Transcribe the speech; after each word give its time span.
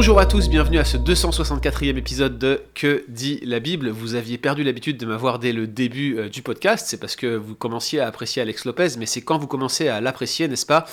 Bonjour 0.00 0.18
à 0.18 0.24
tous, 0.24 0.48
bienvenue 0.48 0.78
à 0.78 0.84
ce 0.86 0.96
264e 0.96 1.98
épisode 1.98 2.38
de 2.38 2.62
Que 2.74 3.04
dit 3.08 3.38
la 3.42 3.60
Bible? 3.60 3.90
Vous 3.90 4.14
aviez 4.14 4.38
perdu 4.38 4.62
l'habitude 4.62 4.96
de 4.96 5.04
m'avoir 5.04 5.38
dès 5.38 5.52
le 5.52 5.66
début 5.66 6.16
euh, 6.16 6.30
du 6.30 6.40
podcast, 6.40 6.86
c'est 6.88 6.96
parce 6.96 7.16
que 7.16 7.36
vous 7.36 7.54
commenciez 7.54 8.00
à 8.00 8.06
apprécier 8.06 8.40
Alex 8.40 8.64
Lopez, 8.64 8.96
mais 8.98 9.04
c'est 9.04 9.20
quand 9.20 9.36
vous 9.36 9.46
commencez 9.46 9.88
à 9.88 10.00
l'apprécier, 10.00 10.48
n'est-ce 10.48 10.64
pas, 10.64 10.86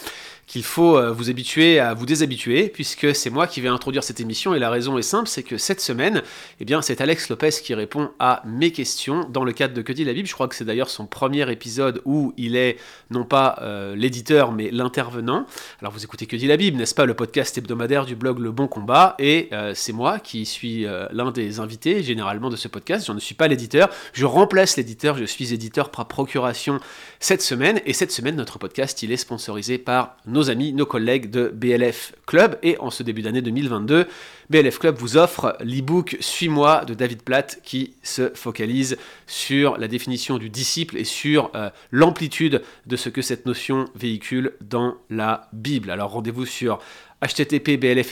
qu'il 0.47 0.63
faut 0.63 0.97
euh, 0.97 1.11
vous 1.11 1.29
habituer 1.29 1.79
à 1.79 1.93
vous 1.93 2.05
déshabituer, 2.05 2.69
puisque 2.69 3.13
c'est 3.13 3.29
moi 3.29 3.47
qui 3.47 3.59
vais 3.59 3.67
introduire 3.67 4.03
cette 4.03 4.21
émission, 4.21 4.55
et 4.55 4.59
la 4.59 4.69
raison 4.69 4.97
est 4.97 5.03
simple, 5.03 5.27
c'est 5.27 5.43
que 5.43 5.57
cette 5.57 5.81
semaine, 5.81 6.23
eh 6.61 6.65
bien, 6.65 6.81
c'est 6.81 7.01
Alex 7.01 7.27
Lopez 7.29 7.49
qui 7.61 7.73
répond 7.73 8.11
à 8.17 8.41
mes 8.45 8.71
questions 8.71 9.27
dans 9.29 9.43
le 9.43 9.51
cadre 9.51 9.73
de 9.73 9.81
Que 9.81 9.91
dit 9.91 10.05
la 10.05 10.13
Bible. 10.13 10.27
Je 10.27 10.33
crois 10.33 10.47
que 10.47 10.55
c'est 10.55 10.63
d'ailleurs 10.63 10.89
son 10.89 11.05
premier 11.05 11.51
épisode 11.51 12.01
où 12.05 12.33
il 12.37 12.55
est 12.55 12.77
non 13.11 13.25
pas 13.25 13.59
euh, 13.61 13.95
l'éditeur, 13.95 14.53
mais 14.53 14.71
l'intervenant. 14.71 15.45
Alors 15.81 15.91
vous 15.91 16.03
écoutez 16.03 16.25
Que 16.25 16.37
dit 16.37 16.47
la 16.47 16.55
Bible, 16.55 16.77
n'est-ce 16.77 16.95
pas, 16.95 17.05
le 17.05 17.13
podcast 17.13 17.57
hebdomadaire 17.57 18.05
du 18.05 18.15
blog 18.15 18.39
Le 18.39 18.51
Bon 18.51 18.67
Combat, 18.67 19.15
et 19.19 19.49
euh, 19.51 19.73
c'est 19.75 19.93
moi 19.93 20.19
qui 20.19 20.45
suis 20.45 20.85
l'un 21.11 21.31
des 21.31 21.59
invités 21.59 22.03
généralement 22.03 22.49
de 22.49 22.55
ce 22.55 22.69
podcast. 22.69 23.05
Je 23.07 23.11
ne 23.11 23.19
suis 23.19 23.35
pas 23.35 23.49
l'éditeur, 23.49 23.89
je 24.13 24.25
remplace 24.25 24.77
l'éditeur, 24.77 25.17
je 25.17 25.25
suis 25.25 25.53
éditeur 25.53 25.91
par 25.91 26.07
procuration 26.07 26.79
cette 27.19 27.41
semaine, 27.41 27.81
et 27.85 27.91
cette 27.91 28.11
semaine, 28.11 28.35
notre 28.35 28.59
podcast, 28.59 29.03
il 29.03 29.11
est 29.11 29.17
sponsorisé 29.17 29.77
par 29.77 30.15
nos 30.25 30.36
amis, 30.43 30.73
nos 30.73 30.85
collègues 30.85 31.29
de 31.29 31.49
BLF 31.53 32.13
Club. 32.25 32.57
Et 32.63 32.77
en 32.79 32.89
ce 32.89 33.03
début 33.03 33.21
d'année 33.21 33.41
2022, 33.41 34.07
BLF 34.49 34.79
Club 34.79 34.97
vous 34.97 35.17
offre 35.17 35.57
l'e-book 35.59 36.17
Suis-moi 36.19 36.85
de 36.85 36.93
David 36.93 37.21
Platt 37.21 37.59
qui 37.63 37.95
se 38.03 38.29
focalise 38.33 38.97
sur 39.25 39.77
la 39.77 39.87
définition 39.87 40.37
du 40.37 40.49
disciple 40.49 40.97
et 40.97 41.03
sur 41.03 41.51
euh, 41.55 41.69
l'amplitude 41.91 42.61
de 42.85 42.95
ce 42.95 43.09
que 43.09 43.21
cette 43.21 43.45
notion 43.45 43.85
véhicule 43.95 44.53
dans 44.61 44.95
la 45.09 45.49
Bible. 45.53 45.91
Alors 45.91 46.11
rendez-vous 46.11 46.45
sur 46.45 46.79
http 47.21 48.03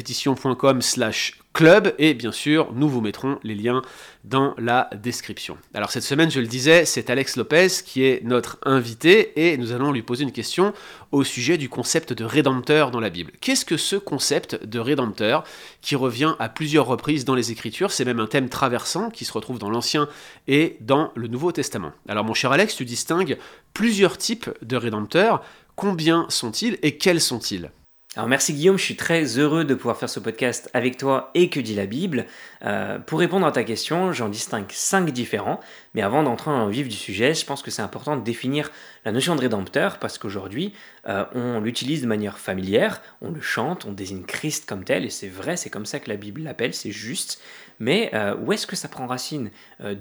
slash 0.82 1.40
club 1.54 1.94
et 2.00 2.14
bien 2.14 2.32
sûr 2.32 2.74
nous 2.74 2.90
vous 2.90 3.02
mettrons 3.02 3.40
les 3.44 3.56
liens 3.56 3.82
dans 4.24 4.56
la 4.58 4.90
description. 5.02 5.58
Alors 5.74 5.92
cette 5.92 6.04
semaine 6.04 6.32
je 6.32 6.40
le 6.40 6.48
disais 6.48 6.86
c'est 6.86 7.10
Alex 7.10 7.38
Lopez 7.38 7.68
qui 7.86 8.04
est 8.04 8.24
notre 8.24 8.58
invité 8.64 9.32
et 9.36 9.58
nous 9.58 9.72
allons 9.72 9.92
lui 9.92 10.02
poser 10.02 10.24
une 10.24 10.32
question 10.32 10.74
au 11.12 11.24
sujet 11.24 11.58
du 11.58 11.70
concept 11.70 12.14
de 12.14 12.26
rédempteur 12.26 12.90
dans 12.90 13.00
la 13.00 13.10
Bible. 13.10 13.32
Qu'est-ce 13.42 13.64
que 13.64 13.78
ce 13.78 13.96
concept 13.96 14.66
de 14.66 14.80
rédempteur 14.80 15.44
qui 15.82 15.96
revient 15.96 16.36
à 16.40 16.50
plusieurs 16.50 16.88
reprises 16.88 17.26
dans 17.26 17.36
les 17.36 17.52
Écritures? 17.52 17.92
C'est 17.92 18.06
même 18.06 18.20
un 18.20 18.28
thème 18.28 18.50
traversant 18.50 19.10
qui 19.12 19.24
se 19.24 19.32
retrouve 19.32 19.60
dans 19.60 19.70
l'Ancien 19.70 20.10
et 20.48 20.78
dans 20.82 21.12
le 21.16 21.28
Nouveau 21.28 21.52
Testament. 21.52 21.94
Alors 22.10 22.26
mon 22.26 22.34
cher 22.34 22.52
Alex 22.52 22.76
tu 22.76 22.86
distingues 22.86 23.38
plusieurs 23.74 24.18
types 24.18 24.50
de 24.64 24.76
rédempteurs. 24.76 25.44
Combien 25.76 26.26
sont-ils 26.30 26.80
et 26.82 26.98
quels 26.98 27.22
sont-ils? 27.22 27.70
Alors 28.16 28.30
merci 28.30 28.54
Guillaume, 28.54 28.78
je 28.78 28.84
suis 28.84 28.96
très 28.96 29.38
heureux 29.40 29.66
de 29.66 29.76
pouvoir 29.76 29.98
faire 29.98 30.10
ce 30.10 30.22
podcast 30.22 30.70
avec 30.74 30.96
toi 30.96 31.32
et 31.34 31.50
que 31.50 31.60
dit 31.60 31.76
la 31.76 31.86
Bible. 31.86 32.26
Euh, 32.64 32.98
pour 32.98 33.20
répondre 33.20 33.46
à 33.46 33.52
ta 33.52 33.66
question, 33.66 34.14
j'en 34.14 34.30
distingue 34.30 34.72
cinq 34.72 35.12
différents, 35.12 35.60
mais 35.94 36.02
avant 36.02 36.24
d'entrer 36.24 36.50
dans 36.52 36.66
le 36.66 36.72
vif 36.72 36.88
du 36.88 36.96
sujet, 36.96 37.34
je 37.34 37.46
pense 37.46 37.62
que 37.62 37.72
c'est 37.72 37.82
important 37.82 38.16
de 38.16 38.24
définir 38.24 38.72
la 39.04 39.12
notion 39.12 39.36
de 39.36 39.42
rédempteur 39.42 40.00
parce 40.00 40.18
qu'aujourd'hui 40.18 40.74
euh, 41.10 41.26
on 41.34 41.60
l'utilise 41.60 42.04
de 42.04 42.08
manière 42.08 42.40
familière, 42.40 43.02
on 43.20 43.32
le 43.32 43.42
chante, 43.42 43.84
on 43.84 43.92
désigne 43.92 44.24
Christ 44.24 44.66
comme 44.66 44.86
tel, 44.86 45.04
et 45.04 45.10
c'est 45.10 45.28
vrai, 45.28 45.58
c'est 45.58 45.70
comme 45.70 45.86
ça 45.86 46.00
que 46.00 46.10
la 46.10 46.16
Bible 46.16 46.42
l'appelle, 46.42 46.74
c'est 46.74 46.92
juste. 46.92 47.42
Mais 47.80 48.12
euh, 48.14 48.38
où 48.38 48.54
est-ce 48.54 48.66
que 48.66 48.78
ça 48.78 48.88
prend 48.88 49.08
racine? 49.08 49.50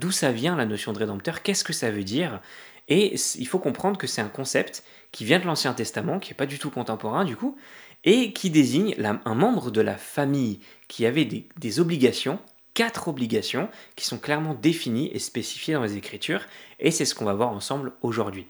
D'où 0.01 0.13
ça 0.13 0.31
vient 0.31 0.55
la 0.55 0.67
notion 0.67 0.93
de 0.93 1.01
rédempteur? 1.01 1.43
Qu'est-ce 1.43 1.65
que 1.65 1.73
ça 1.73 1.91
veut 1.91 2.05
dire? 2.05 2.41
Et 2.89 3.15
il 3.39 3.47
faut 3.47 3.59
comprendre 3.59 3.99
que 3.99 4.07
c'est 4.07 4.21
un 4.21 4.29
concept 4.29 4.85
qui 5.13 5.25
vient 5.25 5.39
de 5.39 5.47
l'Ancien 5.47 5.73
Testament, 5.73 6.19
qui 6.19 6.31
n'est 6.31 6.37
pas 6.37 6.47
du 6.47 6.59
tout 6.59 6.71
contemporain 6.71 7.25
du 7.25 7.37
coup, 7.37 7.57
et 8.05 8.33
qui 8.33 8.51
désigne 8.51 8.95
un 9.25 9.35
membre 9.35 9.71
de 9.71 9.81
la 9.81 9.97
famille 9.97 10.61
qui 10.89 11.07
avait 11.07 11.25
des, 11.25 11.81
obligations, 11.81 12.39
quatre 12.75 13.09
obligations, 13.09 13.69
qui 13.97 14.05
sont 14.05 14.19
clairement 14.19 14.55
définies 14.55 15.11
et 15.13 15.19
spécifiées 15.19 15.75
dans 15.75 15.83
les 15.83 15.97
Écritures, 15.97 16.45
et 16.81 16.91
c'est 16.91 17.07
ce 17.07 17.15
qu'on 17.15 17.25
va 17.25 17.33
voir 17.33 17.51
ensemble 17.51 17.93
aujourd'hui. 18.03 18.47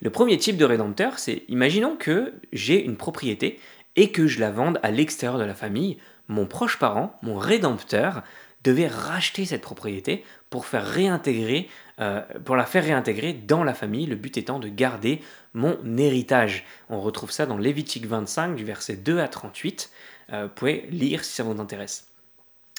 Le 0.00 0.10
premier 0.10 0.38
type 0.38 0.56
de 0.56 0.64
rédempteur, 0.64 1.18
c'est 1.18 1.44
imaginons 1.48 1.96
que 1.96 2.34
j'ai 2.52 2.84
une 2.84 2.96
propriété 2.96 3.60
et 3.96 4.10
que 4.10 4.26
je 4.26 4.40
la 4.40 4.50
vende 4.50 4.78
à 4.82 4.90
l'extérieur 4.90 5.38
de 5.38 5.44
la 5.44 5.54
famille, 5.54 5.98
mon 6.28 6.46
proche 6.46 6.78
parent, 6.78 7.18
mon 7.22 7.36
rédempteur, 7.36 8.22
devait 8.64 8.88
racheter 8.88 9.44
cette 9.44 9.62
propriété 9.62 10.24
pour 10.50 10.66
faire 10.66 10.86
réintégrer, 10.86 11.68
euh, 12.00 12.22
la 12.48 12.64
faire 12.64 12.84
réintégrer 12.84 13.32
dans 13.32 13.64
la 13.64 13.74
famille, 13.74 14.06
le 14.06 14.16
but 14.16 14.36
étant 14.36 14.58
de 14.58 14.68
garder 14.68 15.20
mon 15.54 15.78
héritage. 15.96 16.64
On 16.88 17.00
retrouve 17.00 17.30
ça 17.30 17.46
dans 17.46 17.58
Lévitique 17.58 18.06
25 18.06 18.56
du 18.56 18.64
verset 18.64 18.96
2 18.96 19.20
à 19.20 19.28
38. 19.28 19.90
Euh, 20.32 20.44
vous 20.44 20.48
pouvez 20.54 20.86
lire 20.90 21.24
si 21.24 21.32
ça 21.32 21.42
vous 21.42 21.58
intéresse. 21.60 22.08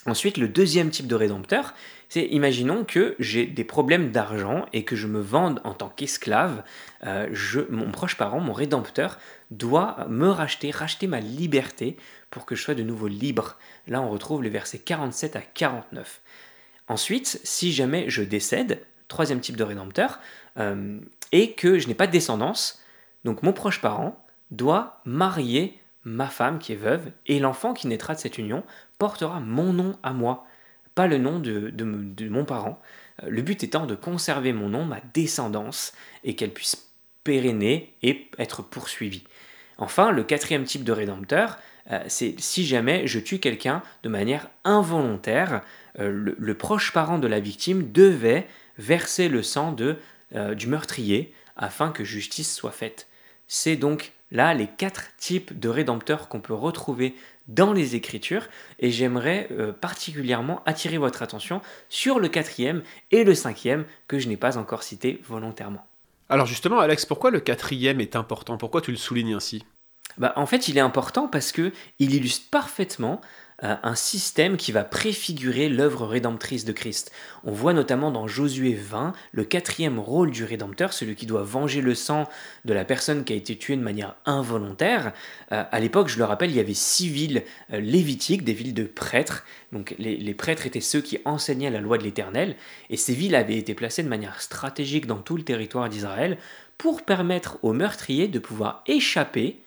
Ensuite, 0.06 0.38
le 0.38 0.48
deuxième 0.48 0.88
type 0.88 1.06
de 1.06 1.14
rédempteur, 1.14 1.74
c'est 2.08 2.24
imaginons 2.24 2.84
que 2.84 3.14
j'ai 3.18 3.44
des 3.44 3.64
problèmes 3.64 4.10
d'argent 4.10 4.64
et 4.72 4.82
que 4.82 4.96
je 4.96 5.06
me 5.06 5.20
vende 5.20 5.60
en 5.62 5.74
tant 5.74 5.90
qu'esclave. 5.90 6.64
Euh, 7.04 7.28
mon 7.68 7.90
proche 7.90 8.16
parent, 8.16 8.40
mon 8.40 8.54
rédempteur, 8.54 9.18
doit 9.50 10.06
me 10.08 10.28
racheter, 10.28 10.70
racheter 10.70 11.06
ma 11.06 11.20
liberté 11.20 11.96
pour 12.30 12.46
que 12.46 12.54
je 12.54 12.62
sois 12.62 12.74
de 12.74 12.82
nouveau 12.82 13.08
libre. 13.08 13.58
Là, 13.86 14.00
on 14.00 14.10
retrouve 14.10 14.42
les 14.42 14.50
versets 14.50 14.78
47 14.78 15.36
à 15.36 15.40
49. 15.40 16.22
Ensuite, 16.88 17.40
si 17.44 17.72
jamais 17.72 18.08
je 18.08 18.22
décède, 18.22 18.82
troisième 19.08 19.40
type 19.40 19.56
de 19.56 19.64
rédempteur, 19.64 20.20
euh, 20.56 20.98
et 21.32 21.52
que 21.52 21.78
je 21.78 21.88
n'ai 21.88 21.94
pas 21.94 22.06
de 22.06 22.12
descendance, 22.12 22.82
donc 23.24 23.42
mon 23.42 23.52
proche 23.52 23.80
parent 23.80 24.24
doit 24.50 25.00
marier 25.04 25.78
ma 26.04 26.28
femme 26.28 26.58
qui 26.58 26.72
est 26.72 26.76
veuve, 26.76 27.12
et 27.26 27.38
l'enfant 27.38 27.74
qui 27.74 27.86
naîtra 27.86 28.14
de 28.14 28.20
cette 28.20 28.38
union 28.38 28.64
portera 28.98 29.40
mon 29.40 29.72
nom 29.72 29.98
à 30.02 30.12
moi, 30.12 30.46
pas 30.94 31.06
le 31.06 31.18
nom 31.18 31.38
de, 31.38 32.28
mon 32.28 32.44
parent. 32.44 32.80
Euh, 33.22 33.28
le 33.28 33.42
but 33.42 33.62
étant 33.62 33.86
de 33.86 33.94
conserver 33.94 34.52
mon 34.52 34.68
nom, 34.68 34.84
ma 34.84 35.00
descendance, 35.14 35.92
et 36.24 36.34
qu'elle 36.34 36.52
puisse 36.52 36.90
pérenner 37.22 37.94
et 38.02 38.30
être 38.38 38.62
poursuivie. 38.62 39.24
Enfin, 39.80 40.12
le 40.12 40.22
quatrième 40.22 40.64
type 40.64 40.84
de 40.84 40.92
rédempteur, 40.92 41.58
euh, 41.90 41.98
c'est 42.06 42.34
si 42.38 42.64
jamais 42.64 43.06
je 43.06 43.18
tue 43.18 43.40
quelqu'un 43.40 43.82
de 44.04 44.08
manière 44.08 44.48
involontaire, 44.64 45.62
euh, 45.98 46.34
le, 46.38 46.54
proche 46.54 46.92
parent 46.92 47.18
de 47.18 47.26
la 47.26 47.40
victime 47.40 47.90
devait 47.90 48.46
verser 48.78 49.28
le 49.28 49.42
sang 49.42 49.72
de, 49.72 49.96
du 50.54 50.68
meurtrier 50.68 51.34
afin 51.56 51.90
que 51.90 52.04
justice 52.04 52.54
soit 52.54 52.70
faite. 52.70 53.08
C'est 53.48 53.74
donc 53.74 54.12
là 54.30 54.54
les 54.54 54.68
quatre 54.68 55.14
types 55.16 55.58
de 55.58 55.68
rédempteurs 55.68 56.28
qu'on 56.28 56.40
peut 56.40 56.54
retrouver 56.54 57.16
dans 57.50 57.72
les 57.72 57.96
Écritures 57.96 58.46
et 58.78 58.90
j'aimerais 58.90 59.48
euh, 59.50 59.72
particulièrement 59.72 60.62
attirer 60.66 60.98
votre 60.98 61.22
attention 61.22 61.60
sur 61.88 62.20
le 62.20 62.28
quatrième 62.28 62.82
et 63.10 63.24
le 63.24 63.34
cinquième 63.34 63.84
que 64.08 64.18
je 64.18 64.28
n'ai 64.28 64.36
pas 64.36 64.56
encore 64.56 64.82
cité 64.82 65.20
volontairement. 65.24 65.89
Alors 66.30 66.46
justement 66.46 66.78
Alex, 66.78 67.06
pourquoi 67.06 67.32
le 67.32 67.40
quatrième 67.40 68.00
est 68.00 68.14
important? 68.14 68.56
Pourquoi 68.56 68.80
tu 68.80 68.92
le 68.92 68.96
soulignes 68.96 69.34
ainsi? 69.34 69.64
Bah, 70.16 70.32
en 70.36 70.46
fait, 70.46 70.68
il 70.68 70.78
est 70.78 70.80
important 70.80 71.28
parce 71.28 71.50
que 71.50 71.72
il 71.98 72.14
illustre 72.14 72.48
parfaitement 72.50 73.20
euh, 73.62 73.76
un 73.82 73.94
système 73.94 74.56
qui 74.56 74.72
va 74.72 74.84
préfigurer 74.84 75.68
l'œuvre 75.68 76.06
rédemptrice 76.06 76.64
de 76.64 76.72
Christ. 76.72 77.12
On 77.44 77.52
voit 77.52 77.72
notamment 77.72 78.10
dans 78.10 78.26
Josué 78.26 78.74
20 78.74 79.12
le 79.32 79.44
quatrième 79.44 79.98
rôle 79.98 80.30
du 80.30 80.44
rédempteur, 80.44 80.92
celui 80.92 81.14
qui 81.14 81.26
doit 81.26 81.42
venger 81.42 81.80
le 81.80 81.94
sang 81.94 82.28
de 82.64 82.72
la 82.72 82.84
personne 82.84 83.24
qui 83.24 83.32
a 83.32 83.36
été 83.36 83.56
tuée 83.56 83.76
de 83.76 83.82
manière 83.82 84.16
involontaire. 84.24 85.12
Euh, 85.52 85.62
à 85.70 85.80
l'époque, 85.80 86.08
je 86.08 86.18
le 86.18 86.24
rappelle, 86.24 86.50
il 86.50 86.56
y 86.56 86.60
avait 86.60 86.74
six 86.74 87.08
villes 87.08 87.42
euh, 87.72 87.80
lévitiques, 87.80 88.44
des 88.44 88.54
villes 88.54 88.74
de 88.74 88.84
prêtres. 88.84 89.44
Donc 89.72 89.94
les, 89.98 90.16
les 90.16 90.34
prêtres 90.34 90.66
étaient 90.66 90.80
ceux 90.80 91.00
qui 91.00 91.18
enseignaient 91.24 91.70
la 91.70 91.80
loi 91.80 91.98
de 91.98 92.02
l'Éternel, 92.02 92.56
et 92.88 92.96
ces 92.96 93.14
villes 93.14 93.34
avaient 93.34 93.58
été 93.58 93.74
placées 93.74 94.02
de 94.02 94.08
manière 94.08 94.40
stratégique 94.40 95.06
dans 95.06 95.18
tout 95.18 95.36
le 95.36 95.42
territoire 95.42 95.88
d'Israël 95.88 96.38
pour 96.78 97.02
permettre 97.02 97.58
aux 97.62 97.74
meurtriers 97.74 98.26
de 98.26 98.38
pouvoir 98.38 98.82
échapper 98.86 99.60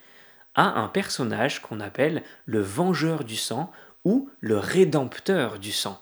à 0.54 0.80
un 0.80 0.88
personnage 0.88 1.60
qu'on 1.60 1.80
appelle 1.80 2.22
le 2.46 2.60
vengeur 2.60 3.24
du 3.24 3.36
sang 3.36 3.72
ou 4.04 4.28
le 4.40 4.58
rédempteur 4.58 5.58
du 5.58 5.72
sang. 5.72 6.00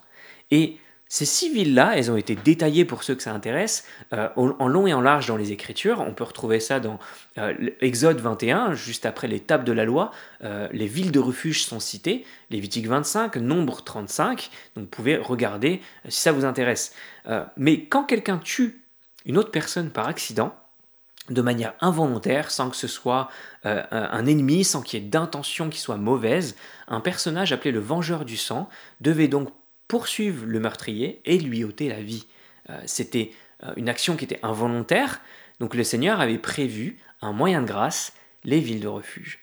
Et 0.51 0.79
ces 1.13 1.27
six 1.27 1.53
villes-là, 1.53 1.93
elles 1.95 2.11
ont 2.11 2.17
été 2.17 2.35
détaillées 2.35 2.87
pour 2.87 3.03
ceux 3.03 3.15
que 3.15 3.23
ça 3.23 3.35
intéresse, 3.35 3.85
euh, 4.15 4.31
en 4.35 4.67
long 4.67 4.87
et 4.87 4.95
en 4.95 5.03
large 5.03 5.27
dans 5.27 5.37
les 5.37 5.53
Écritures. 5.53 6.01
On 6.01 6.15
peut 6.15 6.25
retrouver 6.25 6.59
ça 6.59 6.81
dans 6.81 6.99
euh, 7.37 7.53
Exode 7.83 8.19
21, 8.19 8.73
juste 8.73 9.05
après 9.05 9.29
tables 9.41 9.65
de 9.65 9.73
la 9.73 9.85
loi. 9.85 10.11
Euh, 10.43 10.69
les 10.73 10.87
villes 10.87 11.13
de 11.13 11.19
refuge 11.19 11.67
sont 11.67 11.81
citées, 11.81 12.25
Lévitique 12.49 12.87
25, 12.87 13.37
Nombre 13.37 13.85
35. 13.85 14.51
Donc 14.75 14.85
vous 14.85 14.91
pouvez 14.91 15.19
regarder 15.19 15.83
si 16.09 16.23
ça 16.23 16.33
vous 16.33 16.47
intéresse. 16.47 16.95
mais 17.59 17.85
quand 17.85 18.05
quelqu'un 18.05 18.39
tue 18.39 18.81
une 19.27 19.37
autre 19.37 19.51
personne 19.51 19.91
par 19.91 20.09
accident, 20.09 20.57
de 21.31 21.43
manière 21.43 21.75
involontaire, 21.81 22.51
sans 22.51 22.71
que 22.71 22.77
ce 22.77 22.89
soit 22.89 23.31
euh, 23.65 23.83
un 23.91 24.27
ennemi, 24.27 24.65
sans 24.65 24.83
qu'il 24.83 25.01
y 25.01 25.07
ait 25.07 25.09
d'intention 25.09 25.71
qui 25.71 25.79
soit 25.79 25.97
mauvaise, 25.97 26.57
un 26.89 27.01
personnage 27.01 27.53
appelé 27.53 27.71
le 27.71 27.79
Vengeur 27.79 28.25
du 28.25 28.37
sang 28.37 28.69
devait 29.01 29.29
donc 29.29 29.51
poursuivre 29.87 30.47
le 30.47 30.59
meurtrier 30.59 31.21
et 31.25 31.39
lui 31.39 31.65
ôter 31.65 31.89
la 31.89 32.01
vie. 32.01 32.27
Euh, 32.71 32.81
c'était 32.87 33.31
euh, 33.63 33.73
une 33.77 33.89
action 33.89 34.17
qui 34.17 34.25
était 34.25 34.41
involontaire, 34.43 35.21
donc 35.61 35.75
le 35.75 35.85
Seigneur 35.85 36.21
avait 36.21 36.39
prévu 36.39 36.99
un 37.21 37.33
moyen 37.33 37.63
de 37.63 37.67
grâce, 37.67 38.13
les 38.43 38.59
villes 38.59 38.81
de 38.81 38.89
refuge. 38.89 39.39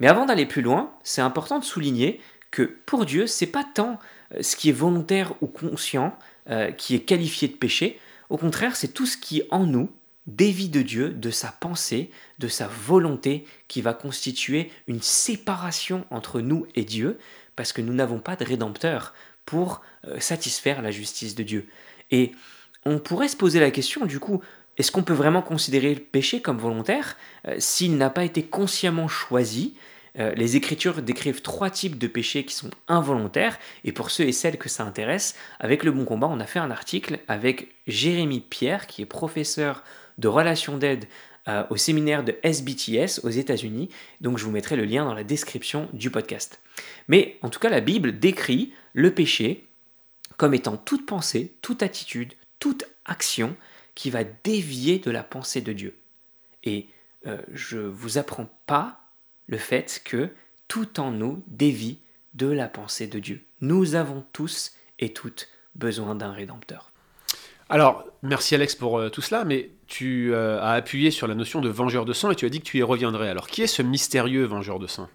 Mais 0.00 0.08
avant 0.08 0.26
d'aller 0.26 0.44
plus 0.44 0.60
loin, 0.60 0.92
c'est 1.02 1.22
important 1.22 1.58
de 1.58 1.64
souligner 1.64 2.20
que 2.50 2.62
pour 2.62 3.06
Dieu, 3.06 3.26
c'est 3.26 3.46
pas 3.46 3.64
tant 3.64 3.98
ce 4.40 4.54
qui 4.56 4.68
est 4.68 4.72
volontaire 4.72 5.32
ou 5.40 5.46
conscient 5.46 6.18
qui 6.76 6.94
est 6.94 7.00
qualifié 7.00 7.48
de 7.48 7.54
péché. 7.54 7.98
Au 8.28 8.36
contraire, 8.36 8.76
c'est 8.76 8.92
tout 8.92 9.06
ce 9.06 9.16
qui 9.16 9.42
en 9.50 9.64
nous 9.64 9.90
dévie 10.26 10.68
de 10.68 10.82
Dieu, 10.82 11.10
de 11.10 11.30
sa 11.30 11.48
pensée, 11.48 12.10
de 12.38 12.48
sa 12.48 12.66
volonté, 12.66 13.46
qui 13.68 13.82
va 13.82 13.94
constituer 13.94 14.70
une 14.86 15.02
séparation 15.02 16.04
entre 16.10 16.40
nous 16.40 16.66
et 16.74 16.84
Dieu, 16.84 17.18
parce 17.54 17.72
que 17.72 17.80
nous 17.80 17.94
n'avons 17.94 18.18
pas 18.18 18.36
de 18.36 18.44
rédempteur 18.44 19.14
pour 19.44 19.82
euh, 20.06 20.18
satisfaire 20.20 20.82
la 20.82 20.90
justice 20.90 21.34
de 21.34 21.42
Dieu. 21.42 21.68
Et 22.10 22.32
on 22.84 22.98
pourrait 22.98 23.28
se 23.28 23.36
poser 23.36 23.60
la 23.60 23.70
question, 23.70 24.06
du 24.06 24.18
coup, 24.18 24.42
est-ce 24.78 24.92
qu'on 24.92 25.02
peut 25.02 25.14
vraiment 25.14 25.42
considérer 25.42 25.94
le 25.94 26.00
péché 26.00 26.42
comme 26.42 26.58
volontaire 26.58 27.16
s'il 27.58 27.96
n'a 27.96 28.10
pas 28.10 28.24
été 28.24 28.42
consciemment 28.42 29.08
choisi? 29.08 29.74
Euh, 30.18 30.34
les 30.34 30.56
Écritures 30.56 31.02
décrivent 31.02 31.42
trois 31.42 31.70
types 31.70 31.98
de 31.98 32.06
péchés 32.06 32.44
qui 32.44 32.54
sont 32.54 32.70
involontaires, 32.88 33.58
et 33.84 33.92
pour 33.92 34.10
ceux 34.10 34.24
et 34.24 34.32
celles 34.32 34.58
que 34.58 34.68
ça 34.68 34.84
intéresse, 34.84 35.36
avec 35.60 35.84
le 35.84 35.92
Bon 35.92 36.04
Combat, 36.04 36.28
on 36.28 36.40
a 36.40 36.46
fait 36.46 36.58
un 36.58 36.70
article 36.70 37.18
avec 37.28 37.68
Jérémy 37.86 38.40
Pierre, 38.40 38.86
qui 38.86 39.02
est 39.02 39.06
professeur 39.06 39.82
de 40.18 40.28
relations 40.28 40.78
d'aide 40.78 41.06
euh, 41.48 41.64
au 41.70 41.76
séminaire 41.76 42.24
de 42.24 42.36
SBTS 42.42 43.20
aux 43.22 43.30
États-Unis, 43.30 43.88
donc 44.20 44.38
je 44.38 44.44
vous 44.44 44.50
mettrai 44.50 44.76
le 44.76 44.84
lien 44.84 45.04
dans 45.04 45.14
la 45.14 45.24
description 45.24 45.88
du 45.92 46.10
podcast. 46.10 46.60
Mais 47.08 47.38
en 47.42 47.50
tout 47.50 47.60
cas, 47.60 47.68
la 47.68 47.80
Bible 47.80 48.18
décrit 48.18 48.72
le 48.94 49.14
péché 49.14 49.64
comme 50.36 50.54
étant 50.54 50.76
toute 50.76 51.06
pensée, 51.06 51.54
toute 51.62 51.82
attitude, 51.82 52.32
toute 52.58 52.84
action 53.04 53.56
qui 53.94 54.10
va 54.10 54.24
dévier 54.24 54.98
de 54.98 55.10
la 55.10 55.22
pensée 55.22 55.60
de 55.60 55.72
Dieu. 55.72 55.96
Et 56.64 56.88
euh, 57.26 57.38
je 57.52 57.78
ne 57.78 57.86
vous 57.86 58.18
apprends 58.18 58.50
pas 58.66 59.00
le 59.46 59.56
fait 59.56 60.02
que 60.04 60.30
tout 60.68 60.98
en 61.00 61.12
nous 61.12 61.42
dévie 61.46 61.98
de 62.34 62.48
la 62.48 62.68
pensée 62.68 63.06
de 63.06 63.18
Dieu. 63.18 63.42
Nous 63.60 63.94
avons 63.94 64.24
tous 64.32 64.72
et 64.98 65.12
toutes 65.12 65.48
besoin 65.74 66.14
d'un 66.14 66.32
rédempteur. 66.32 66.92
Alors, 67.68 68.04
merci 68.22 68.54
Alex 68.54 68.74
pour 68.76 68.98
euh, 68.98 69.08
tout 69.08 69.22
cela, 69.22 69.44
mais 69.44 69.70
tu 69.86 70.32
euh, 70.32 70.60
as 70.60 70.72
appuyé 70.72 71.10
sur 71.10 71.26
la 71.26 71.34
notion 71.34 71.60
de 71.60 71.68
vengeur 71.68 72.04
de 72.04 72.12
sang 72.12 72.30
et 72.30 72.36
tu 72.36 72.46
as 72.46 72.48
dit 72.48 72.60
que 72.60 72.64
tu 72.64 72.78
y 72.78 72.82
reviendrais. 72.82 73.28
Alors, 73.28 73.48
qui 73.48 73.62
est 73.62 73.66
ce 73.66 73.82
mystérieux 73.82 74.44
vengeur 74.44 74.78
de 74.78 74.86
sang? 74.86 75.08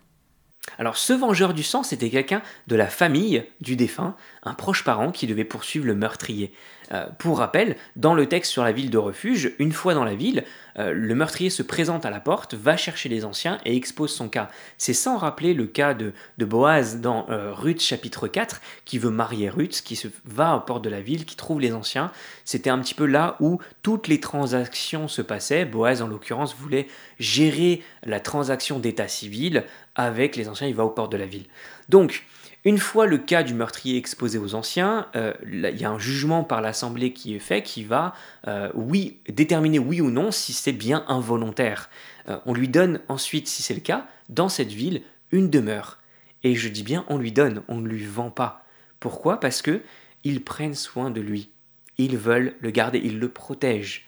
Alors 0.78 0.96
ce 0.96 1.14
vengeur 1.14 1.54
du 1.54 1.64
sang, 1.64 1.82
c'était 1.82 2.10
quelqu'un 2.10 2.42
de 2.68 2.76
la 2.76 2.88
famille 2.88 3.44
du 3.62 3.76
défunt, 3.76 4.16
un 4.44 4.54
proche 4.54 4.84
parent 4.84 5.12
qui 5.12 5.26
devait 5.26 5.44
poursuivre 5.44 5.88
le 5.88 5.96
meurtrier. 5.96 6.54
Euh, 6.94 7.06
pour 7.18 7.38
rappel, 7.38 7.78
dans 7.96 8.14
le 8.14 8.26
texte 8.28 8.52
sur 8.52 8.64
la 8.64 8.72
ville 8.72 8.90
de 8.90 8.98
refuge, 8.98 9.54
une 9.60 9.72
fois 9.72 9.94
dans 9.94 10.04
la 10.04 10.16
ville, 10.16 10.44
euh, 10.78 10.94
le 10.94 11.16
meurtrier 11.16 11.50
se 11.50 11.64
présente 11.64 12.06
à 12.06 12.10
la 12.10 12.20
porte, 12.20 12.54
va 12.54 12.76
chercher 12.76 13.08
les 13.08 13.24
anciens 13.24 13.60
et 13.66 13.76
expose 13.76 14.14
son 14.14 14.28
cas. 14.28 14.50
C'est 14.78 14.94
sans 14.94 15.18
rappeler 15.18 15.54
le 15.54 15.68
cas 15.68 15.94
de, 15.94 16.14
Boaz 16.38 17.00
dans 17.00 17.30
euh, 17.30 17.54
Ruth 17.54 17.82
chapitre 17.82 18.28
4, 18.28 18.62
qui 18.84 18.98
veut 18.98 19.10
marier 19.10 19.50
Ruth, 19.50 19.82
qui 19.84 19.96
se 19.96 20.08
va 20.26 20.56
aux 20.56 20.62
portes 20.62 20.84
de 20.84 20.90
la 20.90 21.02
ville, 21.02 21.26
qui 21.26 21.36
trouve 21.36 21.62
les 21.62 21.74
anciens. 21.74 22.12
C'était 22.46 22.70
un 22.70 22.80
petit 22.80 22.94
peu 22.94 23.06
là 23.06 23.38
où 23.40 23.60
toutes 23.84 24.08
les 24.08 24.20
transactions 24.20 25.08
se 25.08 25.22
passaient. 25.22 25.66
Boaz, 25.66 26.02
en 26.02 26.08
l'occurrence, 26.08 26.56
voulait 26.56 26.88
gérer 27.20 27.84
la 28.04 28.20
transaction 28.20 28.80
d'état 28.80 29.08
civil 29.08 29.64
avec 29.96 30.36
les 30.36 30.48
anciens, 30.48 30.68
il 30.68 30.76
va 30.76 30.86
aux 30.86 30.90
portes 30.90 31.12
de 31.12 31.18
la 31.18 31.26
ville. 31.26 31.46
Donc, 31.90 32.24
une 32.64 32.78
fois 32.78 33.08
le 33.08 33.18
cas 33.18 33.42
du 33.42 33.56
meurtrier 33.56 33.98
exposé 33.98 34.38
aux 34.38 34.54
anciens, 34.54 35.08
euh, 35.16 35.34
il 35.52 35.80
y 35.80 35.84
a 35.84 35.90
un 35.90 35.98
jugement 35.98 36.44
par 36.44 36.62
l'Assemblée 36.62 37.12
qui 37.12 37.36
est 37.36 37.40
fait 37.40 37.64
qui 37.64 37.84
va 37.84 38.14
euh, 38.48 38.70
oui, 38.76 39.18
déterminer 39.28 39.80
oui 39.80 40.00
ou 40.00 40.12
non 40.12 40.32
si 40.32 40.54
c'est 40.54 40.72
bien 40.72 41.04
involontaire. 41.08 41.90
Euh, 42.30 42.38
on 42.46 42.54
lui 42.54 42.68
donne 42.68 43.02
ensuite, 43.08 43.48
si 43.48 43.64
c'est 43.64 43.74
le 43.74 43.80
cas, 43.80 44.06
dans 44.30 44.48
cette 44.48 44.72
ville, 44.72 45.02
une 45.32 45.50
demeure. 45.50 45.98
Et 46.44 46.56
je 46.56 46.70
dis 46.70 46.84
bien 46.84 47.04
on 47.08 47.18
lui 47.18 47.32
donne, 47.32 47.64
on 47.68 47.78
ne 47.78 47.88
lui 47.88 48.06
vend 48.06 48.30
pas. 48.30 48.64
Pourquoi? 49.00 49.40
Parce 49.40 49.64
que 49.64 49.82
ils 50.24 50.44
prennent 50.44 50.76
soin 50.76 51.10
de 51.10 51.22
lui. 51.22 51.50
Ils 51.98 52.18
veulent 52.18 52.54
le 52.60 52.70
garder, 52.70 53.02
ils 53.04 53.20
le 53.20 53.30
protègent. 53.30 54.06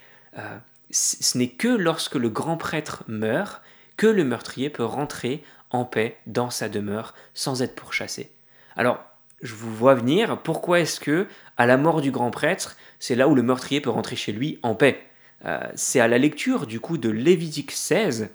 ce 0.92 1.38
n'est 1.38 1.50
que 1.50 1.68
lorsque 1.68 2.16
le 2.16 2.30
grand 2.30 2.58
prêtre 2.58 3.04
meurt 3.08 3.64
que 3.98 4.08
le 4.08 4.24
meurtrier 4.24 4.70
peut 4.70 4.86
rentrer 4.86 5.44
en 5.72 5.86
paix 5.86 6.18
dans 6.28 6.52
sa 6.52 6.70
demeure 6.70 7.16
sans 7.34 7.64
être 7.64 7.76
pourchassé. 7.76 8.32
Alors, 8.76 9.04
je 9.42 9.54
vous 9.56 9.74
vois 9.74 9.96
venir, 9.96 10.42
pourquoi 10.42 10.80
est-ce 10.80 11.00
que, 11.00 11.28
à 11.58 11.66
la 11.66 11.78
mort 11.78 12.02
du 12.02 12.12
grand 12.12 12.32
prêtre, 12.32 12.78
c'est 13.00 13.16
là 13.16 13.28
où 13.28 13.36
le 13.36 13.44
meurtrier 13.44 13.82
peut 13.82 13.90
rentrer 13.90 14.16
chez 14.16 14.32
lui 14.32 14.60
en 14.64 14.74
paix? 14.76 15.02
Euh, 15.46 15.60
C'est 15.76 16.00
à 16.00 16.08
la 16.08 16.18
lecture 16.18 16.66
du 16.66 16.80
coup 16.80 16.98
de 16.98 17.10
Lévitique 17.10 17.72
16 17.72 18.30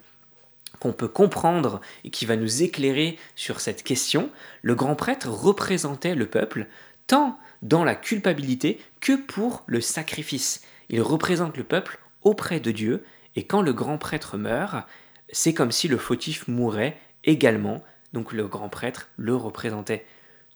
qu'on 0.79 0.93
peut 0.93 1.07
comprendre 1.07 1.81
et 2.03 2.09
qui 2.09 2.25
va 2.25 2.35
nous 2.35 2.63
éclairer 2.63 3.17
sur 3.35 3.59
cette 3.59 3.83
question. 3.83 4.29
Le 4.61 4.75
grand 4.75 4.95
prêtre 4.95 5.27
représentait 5.27 6.15
le 6.15 6.27
peuple 6.27 6.67
tant 7.07 7.39
dans 7.61 7.83
la 7.83 7.95
culpabilité 7.95 8.79
que 9.01 9.13
pour 9.13 9.63
le 9.65 9.81
sacrifice. 9.81 10.63
Il 10.89 11.01
représente 11.01 11.57
le 11.57 11.63
peuple 11.63 11.99
auprès 12.21 12.59
de 12.59 12.71
Dieu 12.71 13.03
et 13.35 13.45
quand 13.45 13.61
le 13.61 13.73
grand 13.73 13.97
prêtre 13.97 14.37
meurt, 14.37 14.85
c'est 15.31 15.53
comme 15.53 15.71
si 15.71 15.87
le 15.87 15.97
fautif 15.97 16.47
mourait 16.47 16.97
également, 17.23 17.83
donc 18.13 18.31
le 18.31 18.47
grand 18.47 18.69
prêtre 18.69 19.09
le 19.17 19.35
représentait. 19.35 20.05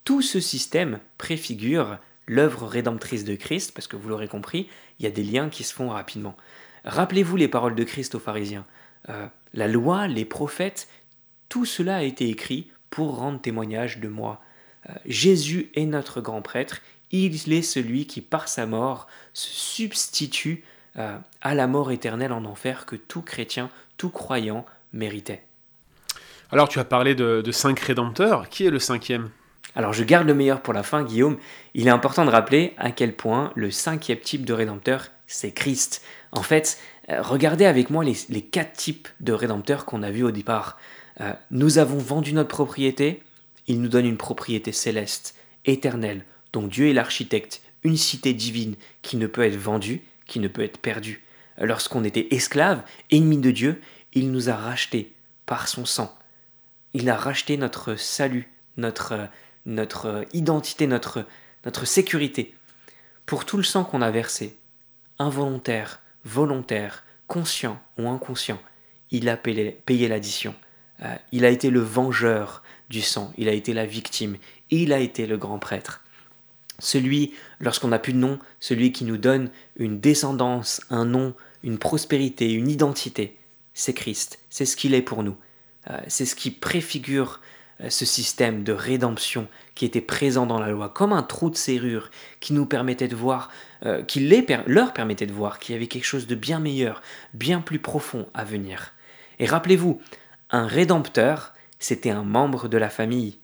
Tout 0.04 0.22
ce 0.22 0.40
système 0.40 1.00
préfigure 1.18 1.98
l'œuvre 2.28 2.68
rédemptrice 2.68 3.24
de 3.24 3.36
Christ, 3.36 3.72
parce 3.74 3.88
que 3.88 3.96
vous 3.96 4.10
l'aurez 4.10 4.28
compris, 4.28 4.68
il 5.00 5.04
y 5.04 5.08
a 5.08 5.12
des 5.12 5.24
liens 5.24 5.50
qui 5.50 5.64
se 5.64 5.74
font 5.74 5.90
rapidement. 5.90 6.36
Rappelez-vous 6.86 7.36
les 7.38 7.48
paroles 7.48 7.76
de 7.76 7.84
Christ 7.84 8.16
aux 8.16 8.20
pharisiens. 8.20 8.66
Euh, 9.10 9.28
la 9.54 9.68
loi, 9.68 10.08
les 10.08 10.26
prophètes, 10.26 10.88
tout 11.50 11.66
cela 11.66 11.98
a 11.98 12.04
été 12.04 12.30
écrit 12.30 12.70
pour 12.90 13.18
rendre 13.18 13.42
témoignage 13.42 14.00
de 14.00 14.08
moi. 14.08 14.42
Euh, 14.90 14.94
Jésus 15.06 15.72
est 15.76 15.86
notre 15.86 16.22
grand 16.22 16.42
prêtre, 16.42 16.82
il 17.12 17.54
est 17.54 17.62
celui 17.62 18.08
qui, 18.08 18.22
par 18.22 18.48
sa 18.48 18.66
mort, 18.66 19.08
se 19.34 19.50
substitue 19.50 20.64
euh, 20.98 21.18
à 21.42 21.56
la 21.56 21.68
mort 21.68 21.92
éternelle 21.92 22.32
en 22.32 22.44
enfer 22.46 22.86
que 22.86 22.96
tout 22.96 23.22
chrétien, 23.22 23.70
tout 23.98 24.10
croyant 24.10 24.66
méritait. 24.94 25.44
Alors 26.52 26.68
tu 26.70 26.80
as 26.80 26.86
parlé 26.86 27.16
de 27.16 27.52
cinq 27.52 27.80
rédempteurs, 27.80 28.50
qui 28.50 28.66
est 28.66 28.70
le 28.70 28.80
cinquième? 28.80 29.30
Alors 29.76 29.94
je 29.94 30.04
garde 30.04 30.28
le 30.28 30.34
meilleur 30.34 30.62
pour 30.62 30.74
la 30.74 30.84
fin, 30.84 31.04
Guillaume. 31.04 31.38
Il 31.74 31.88
est 31.88 31.92
important 31.92 32.26
de 32.26 32.30
rappeler 32.30 32.74
à 32.78 32.92
quel 32.92 33.16
point 33.16 33.52
le 33.56 33.72
cinquième 33.72 34.20
type 34.20 34.46
de 34.46 34.54
rédempteur, 34.54 35.10
c'est 35.26 35.52
Christ. 35.52 36.04
En 36.32 36.44
fait, 36.44 36.78
euh, 37.10 37.22
regardez 37.22 37.66
avec 37.66 37.90
moi 37.90 38.04
les, 38.04 38.42
quatre 38.42 38.74
types 38.74 39.08
de 39.20 39.34
rédempteurs 39.34 39.86
qu'on 39.86 40.04
a 40.04 40.12
vus 40.12 40.24
au 40.24 40.32
départ. 40.32 40.78
Euh, 41.22 41.34
nous 41.52 41.78
avons 41.78 41.98
vendu 41.98 42.34
notre 42.34 42.50
propriété, 42.50 43.22
il 43.68 43.82
nous 43.82 43.90
donne 43.90 44.06
une 44.06 44.18
propriété 44.18 44.72
céleste, 44.72 45.36
éternelle, 45.66 46.26
dont 46.52 46.68
Dieu 46.68 46.90
est 46.90 46.94
l'architecte, 46.94 47.62
une 47.84 47.98
cité 47.98 48.34
divine 48.34 48.76
qui 49.02 49.18
ne 49.18 49.28
peut 49.28 49.44
être 49.44 49.58
vendue, 49.58 50.02
qui 50.26 50.40
ne 50.40 50.48
peut 50.48 50.64
être 50.64 50.78
perdue. 50.78 51.24
Lorsqu'on 51.58 52.04
était 52.04 52.28
esclave, 52.32 52.84
ennemi 53.12 53.38
de 53.38 53.52
Dieu, 53.52 53.82
il 54.14 54.32
nous 54.32 54.50
a 54.50 54.56
rachetés 54.56 55.14
par 55.46 55.68
son 55.68 55.86
sang. 55.86 56.18
Il 56.94 57.10
a 57.10 57.16
racheté 57.16 57.58
notre 57.58 57.96
salut, 57.96 58.52
notre 58.78 59.30
notre 59.66 60.06
euh, 60.08 60.24
identité, 60.34 60.88
notre, 60.88 61.26
notre 61.66 61.86
sécurité, 61.86 62.54
pour 63.26 63.46
tout 63.46 63.58
le 63.58 63.64
sang 63.64 63.84
qu'on 63.84 64.02
a 64.02 64.12
versé, 64.12 64.58
involontaire, 65.20 66.02
volontaire, 66.26 67.04
conscient 67.28 67.82
ou 67.98 68.08
inconscient, 68.10 68.60
il 69.12 69.30
a 69.30 69.38
payé, 69.38 70.08
l'addition. 70.08 70.56
Euh, 71.02 71.16
il 71.32 71.46
a 71.46 71.50
été 71.50 71.70
le 71.70 71.80
vengeur 71.80 72.64
du 72.90 73.02
sang, 73.02 73.32
il 73.38 73.48
a 73.48 73.54
été 73.54 73.74
la 73.74 73.86
victime, 73.86 74.38
il 74.70 74.92
a 74.92 75.00
été 75.00 75.28
le 75.28 75.38
grand 75.38 75.60
prêtre. 75.60 76.02
Celui, 76.80 77.34
lorsqu'on 77.60 77.90
n'a 77.90 78.00
plus 78.00 78.14
de 78.14 78.18
nom, 78.18 78.40
celui 78.60 78.92
qui 78.92 79.06
nous 79.06 79.18
donne 79.18 79.50
une 79.78 80.00
descendance, 80.00 80.82
un 80.90 81.06
nom, 81.06 81.34
une 81.64 81.78
prospérité, 81.78 82.52
une 82.52 82.68
identité, 82.68 83.38
c'est 83.74 83.94
Christ, 83.94 84.40
c'est 84.50 84.66
ce 84.66 84.76
qu'il 84.76 84.94
est 84.94 85.02
pour 85.02 85.24
nous. 85.24 85.38
Euh, 85.90 86.00
c'est 86.08 86.26
ce 86.26 86.36
qui 86.36 86.52
préfigure 86.52 87.40
ce 87.90 88.06
système 88.06 88.64
de 88.64 88.74
rédemption 88.74 89.48
qui 89.76 89.86
était 89.86 90.02
présent 90.02 90.46
dans 90.46 90.60
la 90.60 90.70
loi, 90.70 90.90
comme 90.90 91.14
un 91.14 91.24
trou 91.24 91.50
de 91.50 91.56
serrure 91.56 92.10
qui 92.40 92.54
nous 92.54 92.66
permettait 92.66 93.08
de 93.08 93.16
voir, 93.16 93.50
euh, 93.86 94.04
qui 94.04 94.20
les 94.20 94.46
leur 94.68 94.94
permettait 94.94 95.26
de 95.26 95.34
voir 95.34 95.60
qu'il 95.60 95.74
y 95.74 95.76
avait 95.76 95.88
quelque 95.88 96.06
chose 96.06 96.28
de 96.28 96.36
bien 96.36 96.60
meilleur, 96.60 97.02
bien 97.34 97.62
plus 97.62 97.80
profond 97.80 98.28
à 98.34 98.44
venir. 98.44 98.94
Et 99.40 99.46
rappelez-vous, 99.46 100.02
un 100.52 100.68
rédempteur, 100.68 101.54
c'était 101.80 102.12
un 102.12 102.24
membre 102.24 102.68
de 102.68 102.78
la 102.78 102.90
famille. 102.90 103.40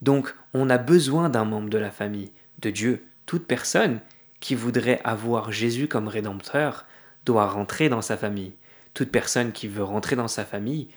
Donc 0.00 0.34
on 0.54 0.70
a 0.70 0.78
besoin 0.78 1.28
d'un 1.28 1.44
membre 1.44 1.70
de 1.70 1.78
la 1.78 1.90
famille, 1.90 2.32
de 2.60 2.70
Dieu. 2.70 3.04
Toute 3.26 3.46
personne 3.46 4.00
qui 4.40 4.54
voudrait 4.54 5.00
avoir 5.04 5.52
Jésus 5.52 5.88
comme 5.88 6.08
rédempteur 6.08 6.86
doit 7.24 7.48
rentrer 7.48 7.88
dans 7.88 8.02
sa 8.02 8.16
famille. 8.16 8.54
Toute 8.94 9.10
personne 9.10 9.52
qui 9.52 9.68
veut 9.68 9.84
rentrer 9.84 10.16
dans 10.16 10.28
sa 10.28 10.44
famille 10.44 10.88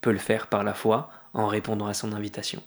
peut 0.00 0.12
le 0.12 0.18
faire 0.18 0.48
par 0.48 0.64
la 0.64 0.74
foi 0.74 1.10
en 1.34 1.46
répondant 1.46 1.86
à 1.86 1.94
son 1.94 2.12
invitation. 2.12 2.62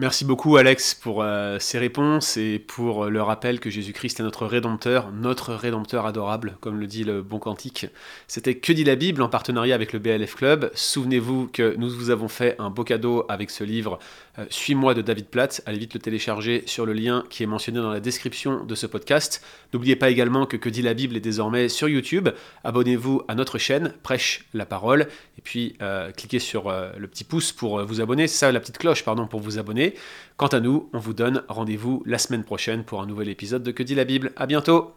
Merci 0.00 0.24
beaucoup 0.24 0.56
Alex 0.56 0.94
pour 0.94 1.24
euh, 1.24 1.58
ces 1.58 1.76
réponses 1.76 2.36
et 2.36 2.60
pour 2.60 3.06
le 3.06 3.20
rappel 3.20 3.58
que 3.58 3.68
Jésus-Christ 3.68 4.20
est 4.20 4.22
notre 4.22 4.46
Rédempteur, 4.46 5.10
notre 5.10 5.54
Rédempteur 5.54 6.06
adorable, 6.06 6.56
comme 6.60 6.78
le 6.78 6.86
dit 6.86 7.02
le 7.02 7.20
bon 7.20 7.40
cantique. 7.40 7.86
C'était 8.28 8.54
Que 8.54 8.72
dit 8.72 8.84
la 8.84 8.94
Bible 8.94 9.22
en 9.22 9.28
partenariat 9.28 9.74
avec 9.74 9.92
le 9.92 9.98
BLF 9.98 10.36
Club. 10.36 10.70
Souvenez-vous 10.72 11.48
que 11.52 11.74
nous 11.78 11.90
vous 11.90 12.10
avons 12.10 12.28
fait 12.28 12.54
un 12.60 12.70
beau 12.70 12.84
cadeau 12.84 13.24
avec 13.28 13.50
ce 13.50 13.64
livre 13.64 13.98
euh, 14.38 14.44
Suis-moi 14.50 14.94
de 14.94 15.02
David 15.02 15.26
Platt. 15.26 15.62
Allez 15.66 15.80
vite 15.80 15.94
le 15.94 16.00
télécharger 16.00 16.62
sur 16.66 16.86
le 16.86 16.92
lien 16.92 17.24
qui 17.28 17.42
est 17.42 17.46
mentionné 17.46 17.80
dans 17.80 17.90
la 17.90 17.98
description 17.98 18.64
de 18.64 18.76
ce 18.76 18.86
podcast. 18.86 19.44
N'oubliez 19.74 19.96
pas 19.96 20.10
également 20.10 20.46
que 20.46 20.56
Que 20.56 20.68
dit 20.68 20.82
la 20.82 20.94
Bible 20.94 21.16
est 21.16 21.20
désormais 21.20 21.68
sur 21.68 21.88
YouTube. 21.88 22.28
Abonnez-vous 22.62 23.22
à 23.26 23.34
notre 23.34 23.58
chaîne, 23.58 23.92
Prêche 24.04 24.44
la 24.54 24.64
parole, 24.64 25.08
et 25.38 25.42
puis 25.42 25.74
euh, 25.82 26.12
cliquez 26.12 26.38
sur 26.38 26.70
le 26.70 27.06
petit 27.08 27.24
pouce 27.24 27.50
pour 27.50 27.84
vous 27.84 28.00
abonner. 28.00 28.28
Ça, 28.28 28.52
la 28.52 28.60
petite 28.60 28.78
cloche, 28.78 29.02
pardon, 29.02 29.26
pour 29.26 29.40
vous 29.40 29.58
abonner. 29.58 29.87
Quant 30.36 30.48
à 30.48 30.60
nous, 30.60 30.88
on 30.92 30.98
vous 30.98 31.14
donne 31.14 31.42
rendez-vous 31.48 32.02
la 32.06 32.18
semaine 32.18 32.44
prochaine 32.44 32.84
pour 32.84 33.02
un 33.02 33.06
nouvel 33.06 33.28
épisode 33.28 33.62
de 33.62 33.70
Que 33.70 33.82
dit 33.82 33.94
la 33.94 34.04
Bible. 34.04 34.32
À 34.36 34.46
bientôt! 34.46 34.94